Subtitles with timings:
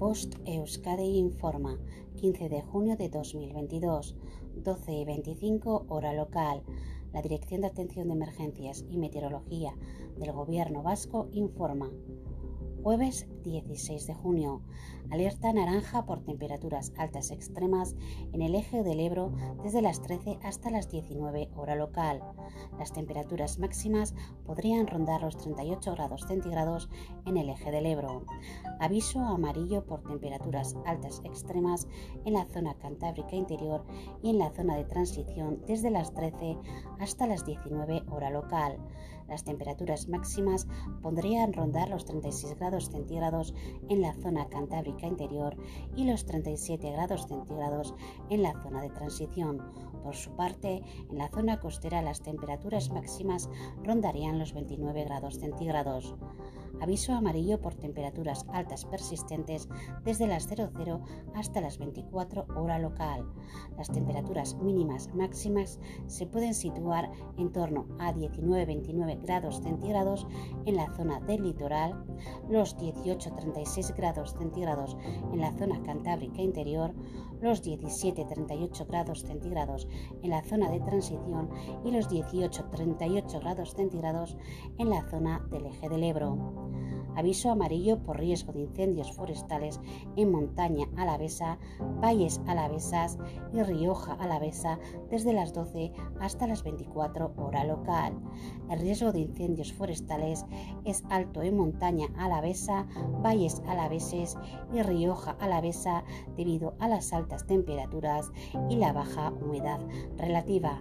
[0.00, 1.78] Bost Euskadi informa,
[2.16, 4.16] 15 de junio de 2022,
[4.56, 6.62] 12 y 25 hora local.
[7.12, 9.76] La Dirección de Atención de Emergencias y Meteorología
[10.16, 11.90] del Gobierno Vasco informa.
[12.82, 14.62] Jueves 16 de junio.
[15.10, 17.94] Alerta naranja por temperaturas altas extremas
[18.32, 19.32] en el eje del Ebro
[19.62, 22.22] desde las 13 hasta las 19 hora local.
[22.78, 24.14] Las temperaturas máximas
[24.46, 26.88] podrían rondar los 38 grados centígrados
[27.26, 28.24] en el eje del Ebro.
[28.78, 31.86] Aviso amarillo por temperaturas altas extremas
[32.24, 33.84] en la zona cantábrica interior
[34.22, 36.56] y en la zona de transición desde las 13
[36.98, 38.78] hasta las 19 hora local.
[39.28, 40.66] Las temperaturas máximas
[41.02, 43.54] podrían rondar los 36 grados centígrados
[43.88, 45.56] en la zona cantábrica interior
[45.96, 47.94] y los 37 grados centígrados
[48.30, 49.60] en la zona de transición.
[50.02, 53.50] Por su parte, en la zona costera las temperaturas máximas
[53.82, 56.14] rondarían los 29 grados centígrados.
[56.80, 59.68] Aviso amarillo por temperaturas altas persistentes
[60.04, 61.00] desde las 00
[61.34, 63.26] hasta las 24 hora local.
[63.76, 70.26] Las temperaturas mínimas máximas se pueden situar en torno a 19-29 grados centígrados
[70.64, 72.04] en la zona del litoral,
[72.48, 74.96] los 18-36 grados centígrados
[75.32, 76.94] en la zona cantábrica interior,
[77.40, 79.88] los 17-38 grados centígrados
[80.22, 81.50] en la zona de transición
[81.84, 84.36] y los 18-38 grados centígrados
[84.78, 86.69] en la zona del eje del Ebro.
[87.16, 89.80] Aviso amarillo por riesgo de incendios forestales
[90.16, 91.58] en montaña alavesa,
[92.00, 93.18] valles alavesas
[93.52, 94.78] y Rioja alavesa
[95.10, 98.14] desde las 12 hasta las 24 hora local.
[98.70, 100.44] El riesgo de incendios forestales
[100.84, 102.86] es alto en montaña alavesa,
[103.22, 104.36] valles alaveses
[104.72, 106.04] y Rioja alavesa
[106.36, 108.30] debido a las altas temperaturas
[108.68, 109.80] y la baja humedad
[110.16, 110.80] relativa.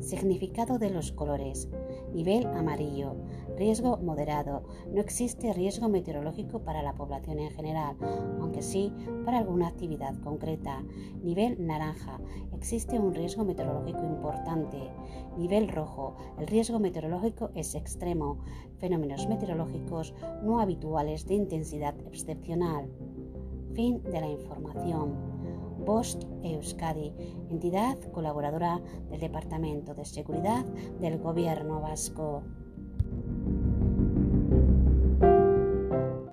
[0.00, 1.68] Significado de los colores.
[2.12, 3.16] Nivel amarillo.
[3.56, 4.62] Riesgo moderado.
[4.92, 7.96] No existe riesgo meteorológico para la población en general,
[8.40, 8.92] aunque sí
[9.24, 10.82] para alguna actividad concreta.
[11.22, 12.18] Nivel naranja.
[12.56, 14.78] Existe un riesgo meteorológico importante.
[15.36, 16.16] Nivel rojo.
[16.38, 18.38] El riesgo meteorológico es extremo.
[18.78, 22.90] Fenómenos meteorológicos no habituales de intensidad excepcional.
[23.74, 25.29] Fin de la información.
[25.84, 27.12] Post Euskadi,
[27.50, 28.80] entidad colaboradora
[29.10, 30.64] del Departamento de Seguridad
[31.00, 32.42] del Gobierno Vasco.